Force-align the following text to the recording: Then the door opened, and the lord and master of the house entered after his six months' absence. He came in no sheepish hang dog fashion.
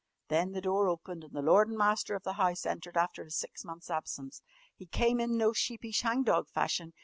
Then 0.29 0.53
the 0.53 0.61
door 0.61 0.87
opened, 0.87 1.23
and 1.23 1.31
the 1.33 1.43
lord 1.43 1.69
and 1.69 1.77
master 1.77 2.15
of 2.15 2.23
the 2.23 2.33
house 2.33 2.65
entered 2.65 2.97
after 2.97 3.23
his 3.23 3.37
six 3.37 3.63
months' 3.63 3.91
absence. 3.91 4.41
He 4.75 4.87
came 4.87 5.19
in 5.19 5.37
no 5.37 5.53
sheepish 5.53 6.01
hang 6.01 6.23
dog 6.23 6.49
fashion. 6.49 6.93